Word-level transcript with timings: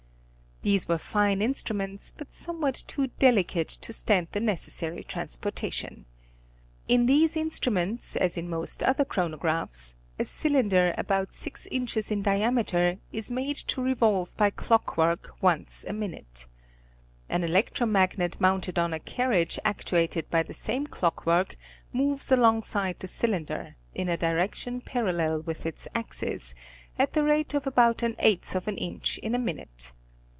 These 0.63 0.87
were 0.87 0.99
fine 0.99 1.41
instruments, 1.41 2.13
but 2.15 2.31
somewhat 2.31 2.83
too 2.85 3.07
delicate 3.17 3.67
to 3.69 3.91
stand 3.91 4.27
the 4.31 4.39
necessary 4.39 5.03
transportation. 5.03 6.05
In 6.87 7.07
these 7.07 7.35
imstru 7.35 7.73
ments 7.73 8.15
as 8.15 8.37
in 8.37 8.47
most 8.47 8.83
other 8.83 9.03
chronographs, 9.03 9.95
a 10.19 10.23
cylinder 10.23 10.93
about 10.99 11.33
six 11.33 11.65
inches 11.71 12.11
in 12.11 12.21
diameter 12.21 12.99
is 13.11 13.31
made 13.31 13.55
to 13.73 13.81
revolve 13.81 14.37
by 14.37 14.51
clock 14.51 14.97
work 14.97 15.33
once 15.41 15.83
in 15.83 15.95
a 15.95 15.97
minute. 15.97 16.47
An 17.27 17.43
electro 17.43 17.87
magnet 17.87 18.39
mounted 18.39 18.77
on 18.77 18.93
a 18.93 18.99
carriage 18.99 19.57
actuated 19.65 20.29
by 20.29 20.43
the 20.43 20.53
same 20.53 20.85
clock 20.85 21.25
work 21.25 21.57
moves 21.91 22.31
alongside 22.31 22.99
the 22.99 23.07
cylinder, 23.07 23.77
in 23.95 24.07
a 24.07 24.15
direction 24.15 24.79
parallel 24.79 25.41
with 25.41 25.65
its 25.65 25.87
axis, 25.95 26.53
at 26.99 27.13
the 27.13 27.23
rate 27.23 27.55
of 27.55 27.65
about 27.65 28.03
an 28.03 28.15
eighth 28.19 28.53
of 28.53 28.67
an 28.67 28.77
inch 28.77 29.17
in 29.23 29.33
a 29.33 29.39
minute. 29.39 29.93